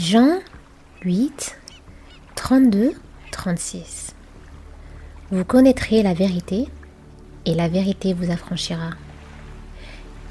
Jean 0.00 0.38
8, 1.04 1.58
32, 2.34 2.92
36. 3.32 4.14
Vous 5.30 5.44
connaîtrez 5.44 6.02
la 6.02 6.14
vérité, 6.14 6.68
et 7.44 7.54
la 7.54 7.68
vérité 7.68 8.14
vous 8.14 8.30
affranchira. 8.30 8.92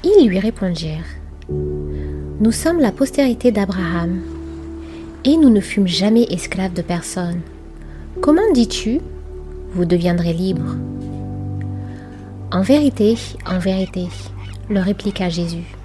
Ils 0.02 0.26
lui 0.26 0.40
répondirent, 0.40 1.06
Nous 1.48 2.50
sommes 2.50 2.80
la 2.80 2.90
postérité 2.90 3.52
d'Abraham, 3.52 4.20
et 5.24 5.36
nous 5.36 5.50
ne 5.50 5.60
fûmes 5.60 5.86
jamais 5.86 6.24
esclaves 6.24 6.74
de 6.74 6.82
personne. 6.82 7.40
Comment 8.20 8.52
dis-tu, 8.52 8.98
vous 9.74 9.84
deviendrez 9.84 10.32
libres 10.32 10.74
En 12.50 12.62
vérité, 12.62 13.16
en 13.46 13.60
vérité, 13.60 14.08
leur 14.68 14.84
répliqua 14.84 15.28
Jésus, 15.28 15.76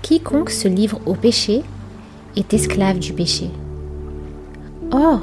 quiconque 0.00 0.48
se 0.48 0.66
livre 0.66 0.98
au 1.04 1.12
péché 1.12 1.62
est 2.36 2.54
esclave 2.54 2.98
du 2.98 3.12
péché. 3.12 3.50
Or, 4.92 5.20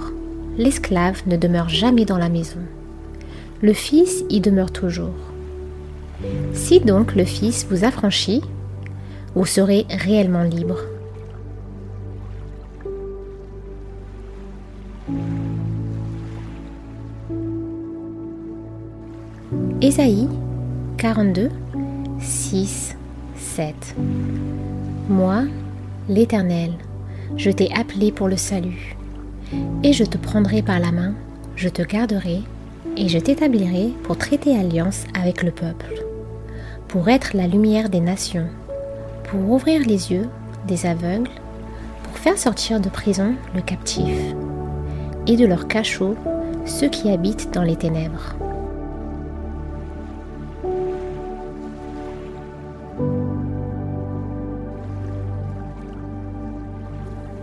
l'esclave 0.58 1.22
ne 1.28 1.38
demeure 1.38 1.70
jamais 1.70 2.06
dans 2.06 2.18
la 2.18 2.30
maison. 2.30 2.60
Le 3.62 3.74
Fils 3.74 4.26
y 4.30 4.42
demeure 4.42 4.72
toujours. 4.72 5.14
Si 6.54 6.80
donc 6.80 7.16
le 7.16 7.26
Fils 7.26 7.66
vous 7.70 7.86
affranchit, 7.86 8.42
vous 9.36 9.46
serez 9.46 9.86
réellement 9.90 10.44
libre. 10.44 10.80
Ésaïe 19.82 20.30
42, 20.98 21.50
6, 22.22 22.96
7 23.36 23.96
Moi, 25.10 25.44
l'Éternel, 26.08 26.72
je 27.38 27.52
t'ai 27.52 27.74
appelé 27.74 28.12
pour 28.12 28.28
le 28.28 28.38
salut, 28.38 28.96
et 29.84 29.94
je 29.94 30.04
te 30.04 30.18
prendrai 30.18 30.62
par 30.62 30.80
la 30.80 30.92
main, 30.92 31.14
je 31.56 31.70
te 31.70 31.82
garderai, 31.82 32.42
et 32.98 33.10
je 33.10 33.18
t'établirai 33.18 33.92
pour 34.04 34.18
traiter 34.18 34.58
alliance 34.58 35.06
avec 35.20 35.44
le 35.44 35.52
peuple, 35.52 36.04
pour 36.88 37.10
être 37.10 37.36
la 37.36 37.48
lumière 37.48 37.90
des 37.90 38.00
nations, 38.00 38.48
pour 39.30 39.50
ouvrir 39.50 39.82
les 39.82 40.12
yeux 40.12 40.28
des 40.68 40.86
aveugles, 40.86 41.32
pour 42.04 42.18
faire 42.18 42.38
sortir 42.38 42.80
de 42.80 42.90
prison 42.90 43.36
le 43.56 43.62
captif, 43.62 44.16
et 45.28 45.36
de 45.36 45.46
leur 45.46 45.68
cachot 45.68 46.16
ceux 46.66 46.90
qui 46.90 47.10
habitent 47.10 47.54
dans 47.54 47.64
les 47.64 47.76
ténèbres. 47.76 48.36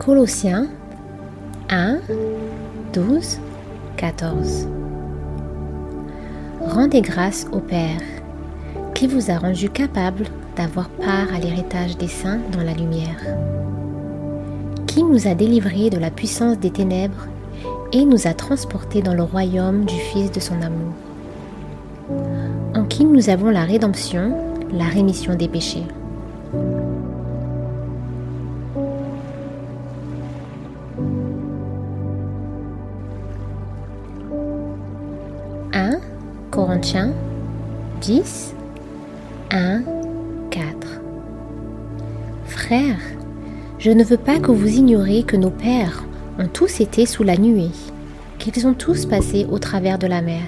Colossiens 0.00 0.66
1, 1.68 1.98
12, 2.94 3.38
14. 3.98 4.66
Rendez 6.62 7.02
grâce 7.02 7.46
au 7.52 7.58
Père, 7.58 8.00
qui 8.94 9.06
vous 9.06 9.30
a 9.30 9.36
rendu 9.36 9.68
capable 9.68 10.24
d'avoir 10.56 10.88
part 10.88 11.26
à 11.34 11.38
l'héritage 11.38 11.98
des 11.98 12.08
saints 12.08 12.40
dans 12.50 12.62
la 12.62 12.72
lumière, 12.72 13.20
qui 14.86 15.02
nous 15.04 15.28
a 15.28 15.34
délivrés 15.34 15.90
de 15.90 15.98
la 15.98 16.10
puissance 16.10 16.58
des 16.58 16.70
ténèbres 16.70 17.28
et 17.92 18.06
nous 18.06 18.26
a 18.26 18.32
transportés 18.32 19.02
dans 19.02 19.14
le 19.14 19.24
royaume 19.24 19.84
du 19.84 19.96
Fils 19.96 20.32
de 20.32 20.40
son 20.40 20.62
amour, 20.62 20.94
en 22.74 22.84
qui 22.84 23.04
nous 23.04 23.28
avons 23.28 23.50
la 23.50 23.64
rédemption, 23.64 24.34
la 24.72 24.86
rémission 24.86 25.34
des 25.34 25.48
péchés. 25.48 25.84
Corinthiens 36.70 37.12
10, 38.00 38.54
1, 39.50 39.82
4 40.52 41.00
Frères, 42.46 43.00
je 43.80 43.90
ne 43.90 44.04
veux 44.04 44.16
pas 44.16 44.38
que 44.38 44.52
vous 44.52 44.68
ignoriez 44.68 45.24
que 45.24 45.36
nos 45.36 45.50
pères 45.50 46.04
ont 46.38 46.46
tous 46.46 46.78
été 46.78 47.06
sous 47.06 47.24
la 47.24 47.36
nuée, 47.36 47.72
qu'ils 48.38 48.68
ont 48.68 48.74
tous 48.74 49.04
passé 49.04 49.48
au 49.50 49.58
travers 49.58 49.98
de 49.98 50.06
la 50.06 50.22
mer, 50.22 50.44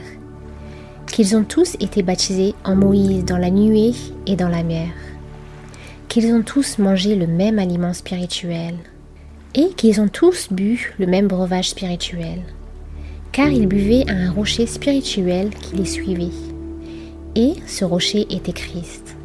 qu'ils 1.08 1.34
ont 1.34 1.42
tous 1.42 1.74
été 1.80 2.04
baptisés 2.04 2.54
en 2.62 2.76
Moïse 2.76 3.24
dans 3.24 3.38
la 3.38 3.50
nuée 3.50 3.94
et 4.28 4.36
dans 4.36 4.48
la 4.48 4.62
mer, 4.62 4.90
qu'ils 6.06 6.32
ont 6.32 6.42
tous 6.42 6.78
mangé 6.78 7.16
le 7.16 7.26
même 7.26 7.58
aliment 7.58 7.94
spirituel, 7.94 8.76
et 9.56 9.70
qu'ils 9.70 10.00
ont 10.00 10.06
tous 10.06 10.52
bu 10.52 10.94
le 11.00 11.06
même 11.08 11.26
breuvage 11.26 11.70
spirituel 11.70 12.38
car 13.32 13.48
ils 13.48 13.66
buvaient 13.66 14.04
à 14.08 14.12
un 14.12 14.30
rocher 14.30 14.66
spirituel 14.66 15.50
qui 15.50 15.76
les 15.76 15.86
suivait. 15.86 16.30
Et 17.34 17.54
ce 17.66 17.84
rocher 17.84 18.26
était 18.30 18.52
Christ. 18.52 19.16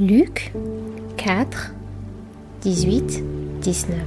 Luc 0.00 0.52
4, 1.16 1.74
18, 2.62 3.24
19 3.60 3.98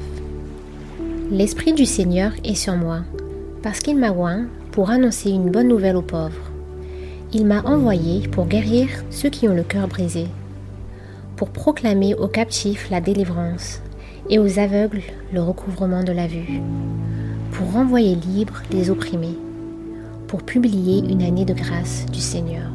L'Esprit 1.29 1.73
du 1.73 1.85
Seigneur 1.85 2.31
est 2.43 2.55
sur 2.55 2.75
moi, 2.75 3.01
parce 3.61 3.79
qu'il 3.79 3.97
m'a 3.97 4.11
oint 4.11 4.47
pour 4.71 4.89
annoncer 4.89 5.29
une 5.29 5.51
bonne 5.51 5.67
nouvelle 5.67 5.97
aux 5.97 6.01
pauvres. 6.01 6.49
Il 7.33 7.45
m'a 7.45 7.61
envoyé 7.63 8.27
pour 8.29 8.47
guérir 8.47 8.87
ceux 9.09 9.29
qui 9.29 9.47
ont 9.47 9.53
le 9.53 9.63
cœur 9.63 9.87
brisé 9.87 10.27
pour 11.41 11.49
proclamer 11.49 12.13
aux 12.13 12.27
captifs 12.27 12.91
la 12.91 13.01
délivrance 13.01 13.81
et 14.29 14.37
aux 14.37 14.59
aveugles 14.59 15.01
le 15.33 15.41
recouvrement 15.41 16.03
de 16.03 16.11
la 16.11 16.27
vue, 16.27 16.61
pour 17.51 17.71
renvoyer 17.73 18.13
libres 18.13 18.61
les 18.69 18.91
opprimés, 18.91 19.39
pour 20.27 20.43
publier 20.43 20.99
une 20.99 21.23
année 21.23 21.43
de 21.43 21.55
grâce 21.55 22.05
du 22.11 22.19
Seigneur. 22.19 22.69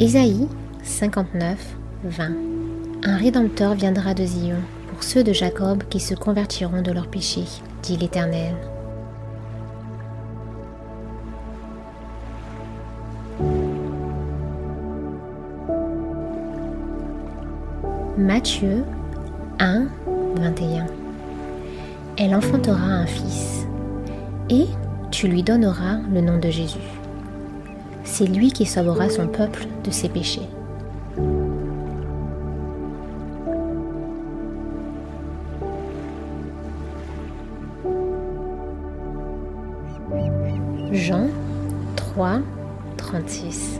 Ésaïe 0.00 0.48
59, 0.84 1.76
20 2.04 2.30
Un 3.02 3.16
Rédempteur 3.18 3.74
viendra 3.74 4.14
de 4.14 4.24
Zion 4.24 4.56
pour 4.88 5.02
ceux 5.02 5.22
de 5.22 5.34
Jacob 5.34 5.84
qui 5.90 6.00
se 6.00 6.14
convertiront 6.14 6.80
de 6.80 6.92
leurs 6.92 7.08
péchés, 7.08 7.44
dit 7.82 7.98
l'Éternel. 7.98 8.54
Matthieu 18.34 18.82
1, 19.60 19.86
21 20.34 20.86
Elle 22.18 22.34
enfantera 22.34 22.82
un 22.82 23.06
fils, 23.06 23.64
et 24.50 24.66
tu 25.12 25.28
lui 25.28 25.44
donneras 25.44 25.98
le 26.12 26.20
nom 26.20 26.38
de 26.38 26.50
Jésus. 26.50 26.90
C'est 28.02 28.26
lui 28.26 28.50
qui 28.50 28.66
sauvera 28.66 29.08
son 29.08 29.28
peuple 29.28 29.68
de 29.84 29.90
ses 29.92 30.08
péchés. 30.08 30.48
Jean 40.90 41.28
3, 41.94 42.40
36 42.96 43.78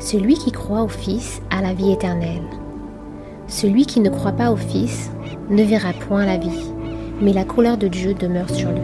Celui 0.00 0.32
qui 0.32 0.50
croit 0.50 0.80
au 0.80 0.88
Fils 0.88 1.42
a 1.50 1.60
la 1.60 1.74
vie 1.74 1.92
éternelle. 1.92 2.40
Celui 3.46 3.86
qui 3.86 4.00
ne 4.00 4.10
croit 4.10 4.32
pas 4.32 4.50
au 4.50 4.56
Fils 4.56 5.10
ne 5.50 5.62
verra 5.62 5.92
point 5.92 6.24
la 6.24 6.38
vie, 6.38 6.72
mais 7.20 7.32
la 7.32 7.44
colère 7.44 7.76
de 7.76 7.88
Dieu 7.88 8.14
demeure 8.14 8.50
sur 8.50 8.70
lui. 8.70 8.80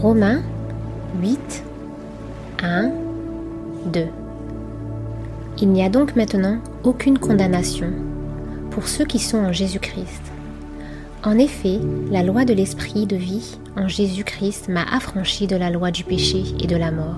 Romains 0.00 0.42
8, 1.20 1.64
1, 2.62 2.90
2 3.86 4.06
Il 5.60 5.68
n'y 5.70 5.82
a 5.82 5.88
donc 5.88 6.14
maintenant 6.14 6.58
aucune 6.84 7.18
condamnation 7.18 7.90
pour 8.70 8.86
ceux 8.86 9.04
qui 9.04 9.18
sont 9.18 9.38
en 9.38 9.52
Jésus-Christ 9.52 10.27
en 11.24 11.36
effet, 11.36 11.80
la 12.10 12.22
loi 12.22 12.44
de 12.44 12.54
l'esprit 12.54 13.06
de 13.06 13.16
vie 13.16 13.58
en 13.76 13.88
Jésus-Christ 13.88 14.68
m'a 14.68 14.84
affranchi 14.84 15.46
de 15.46 15.56
la 15.56 15.70
loi 15.70 15.90
du 15.90 16.04
péché 16.04 16.44
et 16.60 16.66
de 16.66 16.76
la 16.76 16.92
mort. 16.92 17.16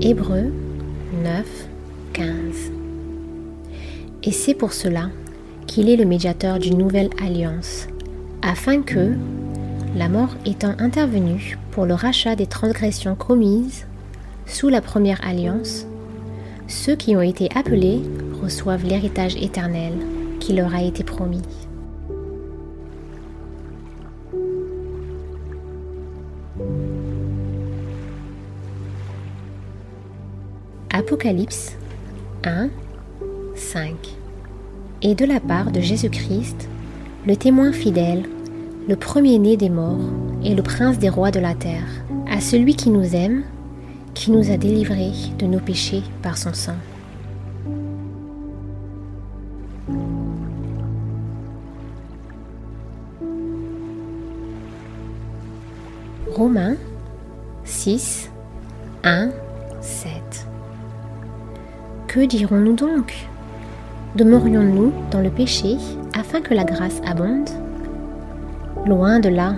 Hébreux 0.00 0.52
9, 1.22 1.68
15 2.12 2.26
Et 4.24 4.32
c'est 4.32 4.54
pour 4.54 4.72
cela 4.72 5.10
qu'il 5.68 5.88
est 5.88 5.96
le 5.96 6.04
médiateur 6.04 6.58
d'une 6.58 6.78
nouvelle 6.78 7.10
alliance, 7.22 7.86
afin 8.42 8.82
que, 8.82 9.14
la 9.94 10.08
mort 10.08 10.34
étant 10.44 10.74
intervenue 10.78 11.58
pour 11.70 11.86
le 11.86 11.94
rachat 11.94 12.34
des 12.34 12.46
transgressions 12.46 13.14
commises 13.14 13.86
sous 14.46 14.68
la 14.68 14.80
première 14.80 15.20
alliance, 15.26 15.86
ceux 16.68 16.96
qui 16.96 17.16
ont 17.16 17.22
été 17.22 17.48
appelés 17.54 18.00
reçoivent 18.42 18.84
l'héritage 18.84 19.36
éternel 19.36 19.92
qui 20.40 20.52
leur 20.52 20.74
a 20.74 20.82
été 20.82 21.04
promis. 21.04 21.42
Apocalypse 30.90 31.76
1, 32.44 32.68
5 33.54 33.94
Et 35.02 35.14
de 35.14 35.24
la 35.24 35.40
part 35.40 35.70
de 35.70 35.80
Jésus-Christ, 35.80 36.68
le 37.26 37.36
témoin 37.36 37.72
fidèle, 37.72 38.24
le 38.88 38.96
premier-né 38.96 39.56
des 39.56 39.68
morts 39.68 40.08
et 40.42 40.54
le 40.54 40.62
prince 40.62 40.98
des 40.98 41.08
rois 41.08 41.30
de 41.30 41.40
la 41.40 41.54
terre, 41.54 41.86
à 42.30 42.40
celui 42.40 42.76
qui 42.76 42.90
nous 42.90 43.14
aime, 43.14 43.44
qui 44.16 44.30
nous 44.30 44.50
a 44.50 44.56
délivrés 44.56 45.12
de 45.38 45.44
nos 45.44 45.60
péchés 45.60 46.02
par 46.22 46.38
son 46.38 46.54
sang. 46.54 46.72
Romains 56.32 56.76
6, 57.64 58.30
1, 59.04 59.28
7 59.82 60.12
Que 62.08 62.20
dirons-nous 62.24 62.74
donc? 62.74 63.12
Demeurions-nous 64.16 64.94
dans 65.10 65.20
le 65.20 65.30
péché 65.30 65.76
afin 66.18 66.40
que 66.40 66.54
la 66.54 66.64
grâce 66.64 67.02
abonde? 67.04 67.50
Loin 68.86 69.20
de 69.20 69.28
là. 69.28 69.56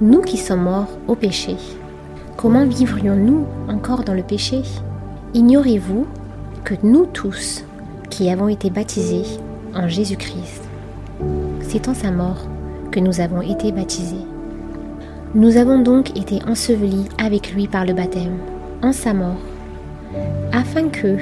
Nous 0.00 0.20
qui 0.20 0.36
sommes 0.36 0.62
morts 0.62 0.96
au 1.08 1.16
péché, 1.16 1.56
comment 2.36 2.66
vivrions-nous 2.66 3.46
encore 3.68 4.04
dans 4.04 4.14
le 4.14 4.22
péché? 4.22 4.62
Ignorez-vous 5.34 6.06
que 6.64 6.74
nous 6.82 7.06
tous 7.06 7.64
qui 8.10 8.30
avons 8.30 8.48
été 8.48 8.70
baptisés 8.70 9.40
en 9.74 9.88
Jésus-Christ, 9.88 10.62
c'est 11.62 11.88
en 11.88 11.94
sa 11.94 12.10
mort 12.10 12.46
que 12.90 13.00
nous 13.00 13.20
avons 13.20 13.42
été 13.42 13.72
baptisés. 13.72 14.24
Nous 15.34 15.56
avons 15.56 15.80
donc 15.80 16.16
été 16.16 16.40
ensevelis 16.46 17.08
avec 17.18 17.52
lui 17.52 17.68
par 17.68 17.84
le 17.84 17.92
baptême, 17.92 18.38
en 18.82 18.92
sa 18.92 19.12
mort, 19.12 19.40
afin 20.52 20.88
que, 20.88 21.16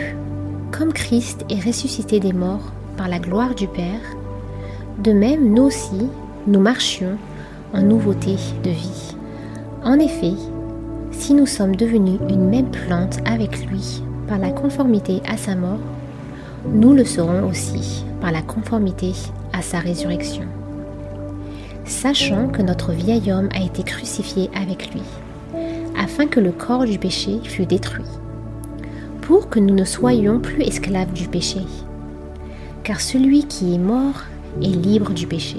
comme 0.71 0.93
Christ 0.93 1.45
est 1.49 1.65
ressuscité 1.65 2.21
des 2.21 2.33
morts 2.33 2.73
par 2.97 3.09
la 3.09 3.19
gloire 3.19 3.55
du 3.55 3.67
Père, 3.67 4.01
de 5.03 5.13
même 5.13 5.53
nous 5.53 5.65
aussi, 5.65 6.09
nous 6.47 6.61
marchions 6.61 7.17
en 7.73 7.83
nouveauté 7.83 8.37
de 8.63 8.71
vie. 8.71 9.17
En 9.83 9.99
effet, 9.99 10.35
si 11.17 11.35
nous 11.35 11.47
sommes 11.47 11.77
devenus 11.77 12.21
une 12.29 12.49
même 12.49 12.71
plante 12.71 13.19
avec 13.25 13.67
lui 13.67 14.03
par 14.29 14.39
la 14.39 14.51
conformité 14.51 15.23
à 15.27 15.37
sa 15.37 15.55
mort, 15.55 15.81
nous 16.67 16.93
le 16.93 17.05
serons 17.05 17.49
aussi 17.49 18.05
par 18.21 18.33
la 18.33 18.43
conformité 18.43 19.13
à 19.53 19.63
sa 19.63 19.79
résurrection 19.79 20.45
sachant 21.87 22.49
que 22.49 22.63
notre 22.63 22.93
vieil 22.93 23.31
homme 23.31 23.49
a 23.55 23.63
été 23.63 23.83
crucifié 23.83 24.51
avec 24.55 24.93
lui, 24.93 25.03
afin 25.99 26.27
que 26.27 26.41
le 26.41 26.53
corps 26.53 26.85
du 26.85 26.99
péché 26.99 27.41
fût 27.43 27.67
détruit, 27.67 28.05
pour 29.23 29.49
que 29.49 29.59
nous 29.59 29.75
ne 29.75 29.85
soyons 29.85 30.41
plus 30.41 30.63
esclaves 30.63 31.13
du 31.13 31.29
péché, 31.29 31.61
car 32.83 33.01
celui 33.01 33.45
qui 33.45 33.75
est 33.75 33.79
mort 33.79 34.25
est 34.63 34.67
libre 34.67 35.13
du 35.13 35.27
péché. 35.27 35.59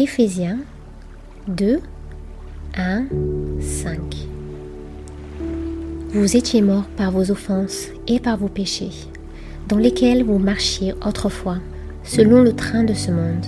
Éphésiens 0.00 0.58
2, 1.48 1.80
1, 2.76 3.06
5 3.60 3.98
vous 6.10 6.36
étiez 6.36 6.62
morts 6.62 6.86
par 6.96 7.10
vos 7.10 7.32
offenses 7.32 7.88
et 8.06 8.20
par 8.20 8.36
vos 8.36 8.46
péchés, 8.46 8.92
dans 9.66 9.76
lesquels 9.76 10.22
vous 10.22 10.38
marchiez 10.38 10.94
autrefois, 11.04 11.58
selon 12.04 12.42
le 12.42 12.52
train 12.52 12.84
de 12.84 12.94
ce 12.94 13.10
monde, 13.10 13.44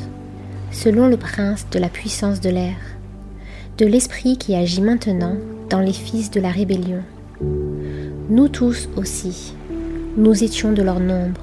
selon 0.72 1.06
le 1.06 1.16
prince 1.16 1.68
de 1.70 1.78
la 1.78 1.88
puissance 1.88 2.40
de 2.40 2.50
l'air, 2.50 2.74
de 3.78 3.86
l'esprit 3.86 4.36
qui 4.36 4.56
agit 4.56 4.82
maintenant 4.82 5.36
dans 5.68 5.80
les 5.80 5.92
fils 5.92 6.32
de 6.32 6.40
la 6.40 6.50
rébellion. 6.50 7.04
Nous 8.28 8.48
tous 8.48 8.88
aussi, 8.96 9.54
nous 10.16 10.42
étions 10.42 10.72
de 10.72 10.82
leur 10.82 10.98
nombre, 10.98 11.42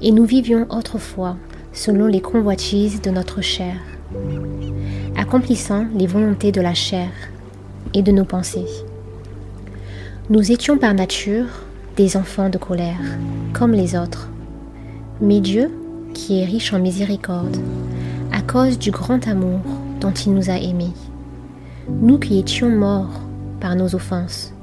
et 0.00 0.12
nous 0.12 0.24
vivions 0.24 0.68
autrefois 0.70 1.36
selon 1.72 2.06
les 2.06 2.20
convoitises 2.20 3.02
de 3.02 3.10
notre 3.10 3.40
chair, 3.40 3.74
accomplissant 5.16 5.86
les 5.94 6.06
volontés 6.06 6.52
de 6.52 6.60
la 6.60 6.74
chair 6.74 7.08
et 7.94 8.02
de 8.02 8.12
nos 8.12 8.24
pensées. 8.24 8.66
Nous 10.28 10.52
étions 10.52 10.78
par 10.78 10.94
nature 10.94 11.46
des 11.96 12.16
enfants 12.16 12.48
de 12.48 12.58
colère, 12.58 13.00
comme 13.52 13.72
les 13.72 13.96
autres. 13.96 14.28
Mais 15.20 15.40
Dieu, 15.40 15.70
qui 16.14 16.40
est 16.40 16.44
riche 16.44 16.72
en 16.72 16.78
miséricorde, 16.78 17.56
à 18.32 18.40
cause 18.40 18.78
du 18.78 18.90
grand 18.90 19.26
amour 19.28 19.60
dont 20.00 20.12
il 20.12 20.32
nous 20.32 20.50
a 20.50 20.58
aimés, 20.58 20.94
nous 21.88 22.18
qui 22.18 22.38
étions 22.38 22.70
morts 22.70 23.20
par 23.60 23.76
nos 23.76 23.94
offenses, 23.94 24.54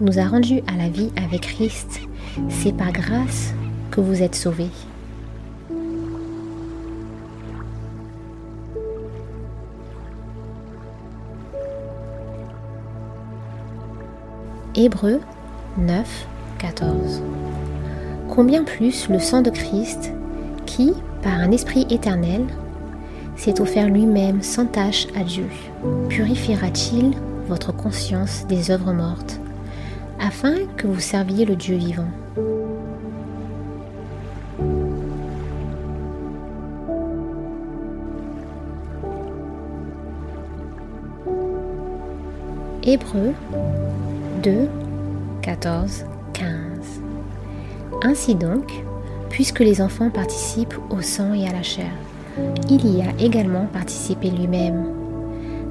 nous 0.00 0.18
a 0.18 0.24
rendus 0.24 0.62
à 0.66 0.76
la 0.76 0.88
vie 0.88 1.10
avec 1.16 1.42
Christ. 1.42 2.00
C'est 2.48 2.76
par 2.76 2.92
grâce 2.92 3.54
que 3.90 4.00
vous 4.00 4.22
êtes 4.22 4.34
sauvés. 4.34 4.70
Hébreu 14.76 15.20
9, 15.78 16.26
14. 16.58 17.22
Combien 18.28 18.64
plus 18.64 19.08
le 19.08 19.20
sang 19.20 19.40
de 19.40 19.50
Christ, 19.50 20.12
qui, 20.66 20.94
par 21.22 21.34
un 21.34 21.52
esprit 21.52 21.86
éternel, 21.90 22.42
s'est 23.36 23.60
offert 23.60 23.88
lui-même 23.88 24.42
sans 24.42 24.66
tâche 24.66 25.06
à 25.14 25.22
Dieu, 25.22 25.46
purifiera-t-il 26.08 27.12
votre 27.46 27.72
conscience 27.72 28.46
des 28.48 28.72
œuvres 28.72 28.92
mortes, 28.92 29.38
afin 30.18 30.54
que 30.76 30.88
vous 30.88 30.98
serviez 30.98 31.44
le 31.44 31.54
Dieu 31.54 31.76
vivant? 31.76 32.08
Hébreu 42.82 43.32
2, 44.44 44.68
14, 45.40 46.04
15. 46.34 46.48
Ainsi 48.02 48.34
donc, 48.34 48.70
puisque 49.30 49.60
les 49.60 49.80
enfants 49.80 50.10
participent 50.10 50.76
au 50.90 51.00
sang 51.00 51.32
et 51.32 51.48
à 51.48 51.52
la 51.52 51.62
chair, 51.62 51.90
il 52.68 52.86
y 52.94 53.00
a 53.00 53.06
également 53.18 53.64
participé 53.72 54.28
lui-même, 54.28 54.84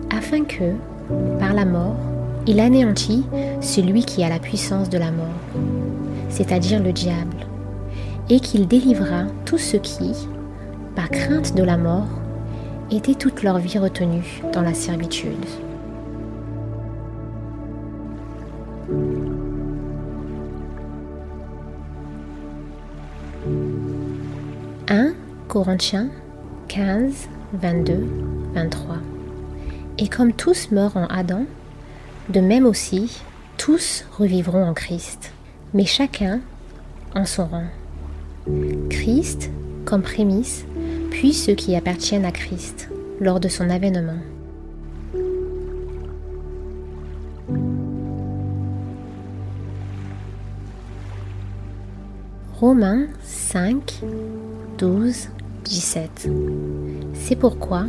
afin 0.10 0.44
que, 0.44 0.74
par 1.40 1.54
la 1.54 1.66
mort, 1.66 1.98
il 2.48 2.60
anéantit 2.60 3.24
celui 3.62 4.06
qui 4.06 4.24
a 4.24 4.30
la 4.30 4.40
puissance 4.40 4.90
de 4.90 4.98
la 4.98 5.12
mort, 5.12 5.28
c'est-à-dire 6.30 6.82
le 6.82 6.94
diable, 6.94 7.46
et 8.32 8.40
qu'il 8.40 8.68
délivra 8.68 9.26
tous 9.46 9.60
ceux 9.60 9.78
qui, 9.78 10.14
par 10.96 11.12
crainte 11.12 11.54
de 11.54 11.64
la 11.64 11.78
mort, 11.78 12.10
étaient 12.90 13.14
toute 13.14 13.44
leur 13.44 13.60
vie 13.60 13.78
retenus 13.78 14.42
dans 14.52 14.64
la 14.64 14.74
servitude. 14.74 15.46
1 24.94 25.16
Corinthiens 25.48 26.10
15, 26.68 27.28
22, 27.54 28.08
23. 28.54 28.98
Et 29.98 30.08
comme 30.08 30.34
tous 30.34 30.70
meurent 30.70 30.98
en 30.98 31.08
Adam, 31.08 31.48
de 32.30 32.40
même 32.40 32.68
aussi, 32.68 33.24
tous 33.58 34.06
revivront 34.20 34.64
en 34.64 34.76
Christ, 34.76 35.32
mais 35.74 35.86
chacun 35.86 36.42
en 37.16 37.26
son 37.26 37.48
rang. 37.48 37.66
Christ 38.92 39.50
comme 39.84 40.04
prémisse, 40.04 40.64
puis 41.10 41.34
ceux 41.34 41.56
qui 41.56 41.76
appartiennent 41.76 42.26
à 42.26 42.32
Christ 42.32 42.88
lors 43.20 43.40
de 43.40 43.48
son 43.48 43.72
avènement. 43.72 44.20
Romains 52.66 53.08
5, 53.26 54.04
12, 54.78 55.28
17. 55.66 56.30
C'est 57.14 57.36
pourquoi, 57.36 57.88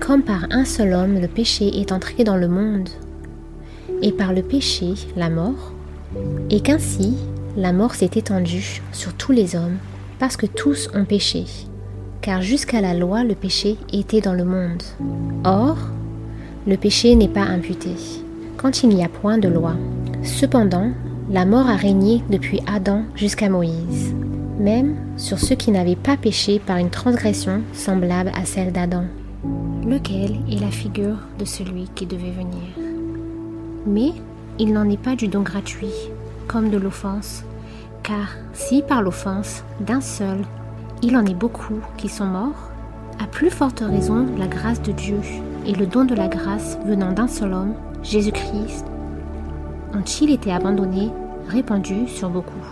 comme 0.00 0.22
par 0.22 0.46
un 0.50 0.64
seul 0.64 0.94
homme 0.94 1.20
le 1.20 1.28
péché 1.28 1.78
est 1.78 1.92
entré 1.92 2.24
dans 2.24 2.38
le 2.38 2.48
monde, 2.48 2.88
et 4.00 4.12
par 4.12 4.32
le 4.32 4.40
péché 4.40 4.94
la 5.14 5.28
mort, 5.28 5.74
et 6.48 6.60
qu'ainsi 6.60 7.18
la 7.54 7.74
mort 7.74 7.94
s'est 7.94 8.12
étendue 8.14 8.80
sur 8.92 9.12
tous 9.12 9.32
les 9.32 9.54
hommes, 9.56 9.76
parce 10.18 10.38
que 10.38 10.46
tous 10.46 10.88
ont 10.94 11.04
péché, 11.04 11.44
car 12.22 12.40
jusqu'à 12.40 12.80
la 12.80 12.94
loi 12.94 13.24
le 13.24 13.34
péché 13.34 13.76
était 13.92 14.22
dans 14.22 14.32
le 14.32 14.44
monde. 14.46 14.82
Or, 15.44 15.76
le 16.66 16.78
péché 16.78 17.14
n'est 17.14 17.28
pas 17.28 17.42
imputé, 17.42 17.90
quand 18.56 18.84
il 18.84 18.88
n'y 18.88 19.04
a 19.04 19.10
point 19.10 19.36
de 19.36 19.48
loi. 19.48 19.74
Cependant, 20.22 20.92
la 21.30 21.46
mort 21.46 21.68
a 21.68 21.76
régné 21.76 22.24
depuis 22.28 22.60
Adam 22.66 23.02
jusqu'à 23.14 23.48
Moïse, 23.48 24.12
même 24.58 24.96
sur 25.16 25.38
ceux 25.38 25.54
qui 25.54 25.70
n'avaient 25.70 25.94
pas 25.94 26.16
péché 26.16 26.58
par 26.58 26.76
une 26.76 26.90
transgression 26.90 27.62
semblable 27.72 28.32
à 28.34 28.44
celle 28.44 28.72
d'Adam, 28.72 29.04
lequel 29.86 30.38
est 30.50 30.60
la 30.60 30.72
figure 30.72 31.18
de 31.38 31.44
celui 31.44 31.88
qui 31.94 32.06
devait 32.06 32.32
venir? 32.32 32.64
Mais 33.86 34.12
il 34.58 34.72
n'en 34.72 34.90
est 34.90 35.00
pas 35.00 35.14
du 35.14 35.28
don 35.28 35.42
gratuit, 35.42 35.94
comme 36.48 36.68
de 36.68 36.78
l'offense, 36.78 37.44
car 38.02 38.26
si 38.52 38.82
par 38.82 39.00
l'offense 39.00 39.62
d'un 39.78 40.00
seul, 40.00 40.38
il 41.00 41.16
en 41.16 41.24
est 41.24 41.34
beaucoup 41.34 41.78
qui 41.96 42.08
sont 42.08 42.26
morts, 42.26 42.70
à 43.22 43.28
plus 43.28 43.50
forte 43.50 43.84
raison 43.86 44.26
la 44.36 44.48
grâce 44.48 44.82
de 44.82 44.90
Dieu 44.90 45.20
et 45.64 45.74
le 45.74 45.86
don 45.86 46.04
de 46.04 46.14
la 46.16 46.26
grâce 46.26 46.76
venant 46.84 47.12
d'un 47.12 47.28
seul 47.28 47.52
homme, 47.52 47.74
Jésus-Christ, 48.02 48.84
ont-ils 49.94 50.30
été 50.30 50.52
abandonnés, 50.52 51.10
répandus 51.48 52.08
sur 52.08 52.30
beaucoup. 52.30 52.64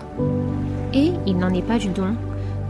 Et 0.93 1.13
il 1.27 1.39
n'en 1.39 1.51
est 1.51 1.63
pas 1.63 1.79
du 1.79 1.89
don, 1.89 2.15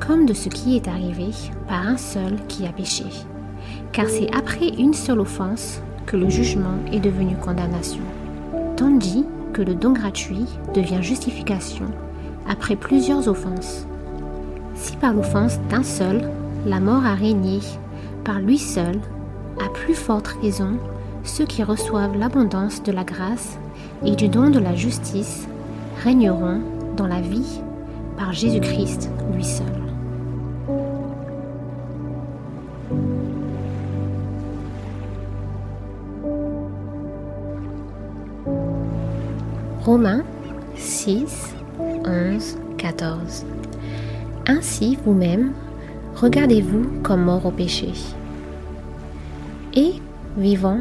comme 0.00 0.26
de 0.26 0.34
ce 0.34 0.48
qui 0.48 0.76
est 0.76 0.88
arrivé 0.88 1.30
par 1.66 1.86
un 1.86 1.96
seul 1.96 2.36
qui 2.48 2.66
a 2.66 2.72
péché. 2.72 3.04
Car 3.92 4.08
c'est 4.08 4.34
après 4.34 4.68
une 4.68 4.94
seule 4.94 5.20
offense 5.20 5.80
que 6.06 6.16
le 6.16 6.28
jugement 6.28 6.78
est 6.92 7.00
devenu 7.00 7.36
condamnation. 7.36 8.02
Tandis 8.76 9.24
que 9.52 9.62
le 9.62 9.74
don 9.74 9.92
gratuit 9.92 10.46
devient 10.74 11.02
justification 11.02 11.86
après 12.48 12.76
plusieurs 12.76 13.28
offenses. 13.28 13.86
Si 14.74 14.96
par 14.96 15.12
l'offense 15.12 15.58
d'un 15.68 15.82
seul, 15.82 16.30
la 16.64 16.80
mort 16.80 17.04
a 17.04 17.14
régné, 17.14 17.60
par 18.24 18.38
lui 18.38 18.58
seul, 18.58 19.00
à 19.60 19.68
plus 19.70 19.94
forte 19.94 20.28
raison, 20.40 20.78
ceux 21.28 21.44
qui 21.44 21.62
reçoivent 21.62 22.16
l'abondance 22.16 22.82
de 22.82 22.90
la 22.90 23.04
grâce 23.04 23.58
et 24.04 24.16
du 24.16 24.28
don 24.28 24.50
de 24.50 24.58
la 24.58 24.74
justice 24.74 25.46
régneront 26.02 26.60
dans 26.96 27.06
la 27.06 27.20
vie 27.20 27.60
par 28.16 28.32
Jésus-Christ 28.32 29.10
lui 29.34 29.44
seul. 29.44 29.66
Romains 39.84 40.24
6, 40.76 41.54
11, 42.04 42.58
14. 42.78 43.44
Ainsi 44.46 44.98
vous-même, 45.04 45.52
regardez-vous 46.16 47.00
comme 47.02 47.24
mort 47.24 47.46
au 47.46 47.50
péché 47.50 47.92
et 49.74 49.92
vivant 50.36 50.78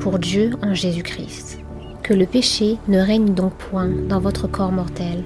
pour 0.00 0.18
Dieu 0.18 0.52
en 0.62 0.74
Jésus-Christ. 0.74 1.58
Que 2.02 2.14
le 2.14 2.26
péché 2.26 2.78
ne 2.88 2.98
règne 2.98 3.34
donc 3.34 3.54
point 3.54 3.88
dans 4.08 4.20
votre 4.20 4.46
corps 4.46 4.72
mortel, 4.72 5.24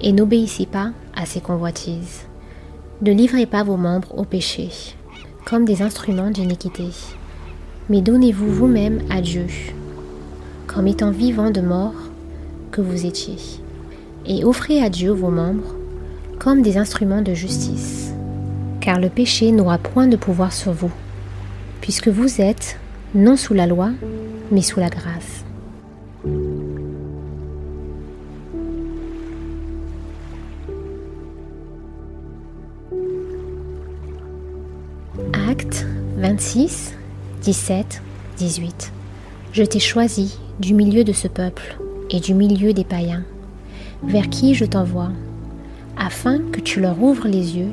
et 0.00 0.12
n'obéissez 0.12 0.66
pas 0.66 0.90
à 1.14 1.26
ses 1.26 1.40
convoitises. 1.40 2.26
Ne 3.02 3.12
livrez 3.12 3.46
pas 3.46 3.62
vos 3.62 3.76
membres 3.76 4.16
au 4.16 4.24
péché, 4.24 4.68
comme 5.44 5.64
des 5.64 5.82
instruments 5.82 6.30
d'iniquité, 6.30 6.88
mais 7.88 8.00
donnez-vous 8.00 8.50
vous-même 8.50 9.02
à 9.10 9.20
Dieu, 9.20 9.46
comme 10.66 10.86
étant 10.86 11.10
vivant 11.10 11.50
de 11.50 11.60
mort 11.60 11.94
que 12.70 12.80
vous 12.80 13.06
étiez, 13.06 13.36
et 14.26 14.44
offrez 14.44 14.82
à 14.82 14.88
Dieu 14.88 15.10
vos 15.10 15.30
membres 15.30 15.74
comme 16.38 16.62
des 16.62 16.76
instruments 16.76 17.22
de 17.22 17.34
justice, 17.34 18.12
car 18.80 18.98
le 18.98 19.08
péché 19.08 19.52
n'aura 19.52 19.78
point 19.78 20.08
de 20.08 20.16
pouvoir 20.16 20.52
sur 20.52 20.72
vous, 20.72 20.90
puisque 21.82 22.08
vous 22.08 22.40
êtes 22.40 22.78
non 23.14 23.36
sous 23.36 23.52
la 23.52 23.66
loi, 23.66 23.90
mais 24.50 24.62
sous 24.62 24.80
la 24.80 24.88
grâce. 24.88 25.44
Acte 35.50 35.84
26, 36.16 36.94
17, 37.42 38.00
18. 38.38 38.92
Je 39.52 39.62
t'ai 39.64 39.80
choisi 39.80 40.38
du 40.60 40.72
milieu 40.72 41.04
de 41.04 41.12
ce 41.12 41.28
peuple 41.28 41.76
et 42.10 42.20
du 42.20 42.32
milieu 42.32 42.72
des 42.72 42.84
païens, 42.84 43.24
vers 44.04 44.30
qui 44.30 44.54
je 44.54 44.64
t'envoie, 44.64 45.10
afin 45.98 46.38
que 46.38 46.60
tu 46.60 46.80
leur 46.80 47.02
ouvres 47.02 47.26
les 47.26 47.58
yeux, 47.58 47.72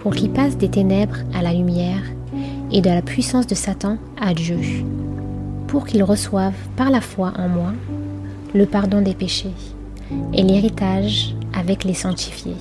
pour 0.00 0.14
qu'ils 0.14 0.32
passent 0.32 0.58
des 0.58 0.68
ténèbres 0.68 1.18
à 1.32 1.42
la 1.42 1.52
lumière 1.52 2.02
et 2.76 2.82
de 2.82 2.90
la 2.90 3.00
puissance 3.00 3.46
de 3.46 3.54
Satan 3.54 3.96
à 4.20 4.34
Dieu, 4.34 4.58
pour 5.66 5.86
qu'ils 5.86 6.02
reçoivent 6.02 6.52
par 6.76 6.90
la 6.90 7.00
foi 7.00 7.32
en 7.38 7.48
moi 7.48 7.72
le 8.54 8.66
pardon 8.66 9.00
des 9.00 9.14
péchés 9.14 9.54
et 10.34 10.42
l'héritage 10.42 11.34
avec 11.58 11.84
les 11.84 11.94
sanctifiés. 11.94 12.54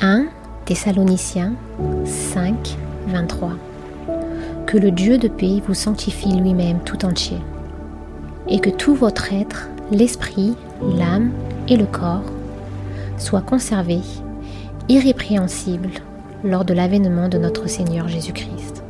«1 0.02 0.28
Thessaloniciens 0.64 1.52
5, 2.06 2.78
23 3.08 3.52
Que 4.66 4.78
le 4.78 4.90
Dieu 4.92 5.18
de 5.18 5.28
paix 5.28 5.60
vous 5.66 5.74
sanctifie 5.74 6.32
lui-même 6.32 6.78
tout 6.86 7.04
entier, 7.04 7.36
et 8.48 8.60
que 8.60 8.70
tout 8.70 8.94
votre 8.94 9.34
être 9.34 9.68
l'esprit, 9.90 10.54
l'âme 10.96 11.32
et 11.68 11.76
le 11.76 11.86
corps 11.86 12.22
soient 13.18 13.42
conservés 13.42 14.02
irrépréhensibles 14.88 15.90
lors 16.44 16.64
de 16.64 16.74
l'avènement 16.74 17.28
de 17.28 17.38
notre 17.38 17.68
Seigneur 17.68 18.08
Jésus-Christ. 18.08 18.82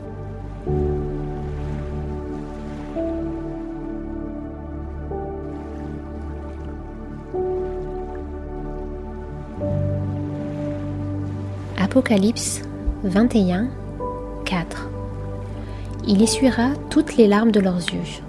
Apocalypse 11.79 12.63
21, 13.03 13.69
4 14.45 14.89
Il 16.07 16.23
essuiera 16.23 16.71
toutes 16.89 17.17
les 17.17 17.27
larmes 17.27 17.51
de 17.51 17.59
leurs 17.59 17.79
yeux, 17.79 18.23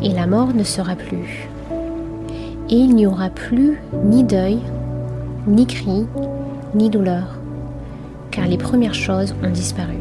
et 0.00 0.10
la 0.10 0.26
mort 0.26 0.54
ne 0.54 0.62
sera 0.62 0.94
plus 0.94 1.48
et 2.70 2.76
il 2.76 2.94
n'y 2.94 3.06
aura 3.06 3.30
plus 3.30 3.78
ni 4.04 4.24
deuil, 4.24 4.58
ni 5.46 5.66
cri, 5.66 6.06
ni 6.74 6.88
douleur, 6.90 7.38
car 8.30 8.46
les 8.46 8.58
premières 8.58 8.94
choses 8.94 9.34
ont 9.42 9.50
disparu. 9.50 9.98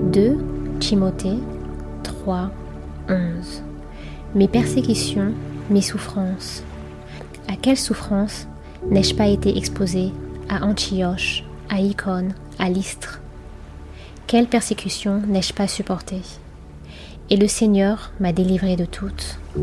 «2 0.12 0.38
Timothée 0.80 1.38
3, 2.02 2.50
11 3.08 3.62
Mes 4.34 4.48
persécutions, 4.48 5.32
mes 5.70 5.82
souffrances. 5.82 6.64
À 7.48 7.54
quelle 7.54 7.76
souffrance 7.76 8.48
n'ai-je 8.90 9.14
pas 9.14 9.28
été 9.28 9.56
exposé 9.56 10.10
à 10.50 10.64
Antioche, 10.64 11.44
à 11.68 11.80
Icône, 11.80 12.34
à 12.58 12.68
Lystre. 12.68 13.20
Quelle 14.26 14.48
persécution 14.48 15.22
n'ai-je 15.28 15.54
pas 15.54 15.68
supportée? 15.68 16.22
Et 17.30 17.36
le 17.36 17.46
Seigneur 17.46 18.10
m'a 18.18 18.32
délivré 18.32 18.74
de 18.74 18.84
toutes.« 18.84 19.38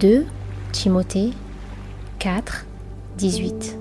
2 0.00 0.24
Timothée 0.72 1.30
4, 2.18 2.64
18 3.18 3.78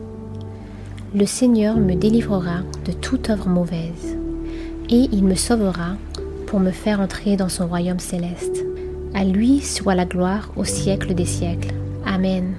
Le 1.15 1.25
Seigneur 1.25 1.77
me 1.77 1.95
délivrera 1.95 2.59
de 2.85 2.91
toute 2.91 3.29
œuvre 3.31 3.47
mauvaise 3.47 4.20
et 4.91 5.07
il 5.11 5.23
me 5.23 5.35
sauvera 5.35 5.95
pour 6.47 6.59
me 6.59 6.71
faire 6.71 6.99
entrer 6.99 7.37
dans 7.37 7.49
son 7.49 7.67
royaume 7.67 7.99
céleste. 7.99 8.63
À 9.13 9.23
lui 9.23 9.61
soit 9.61 9.95
la 9.95 10.05
gloire 10.05 10.51
au 10.57 10.65
siècle 10.65 11.13
des 11.13 11.25
siècles. 11.25 11.73
Amen. 12.05 12.55